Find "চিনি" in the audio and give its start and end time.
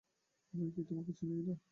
1.19-1.35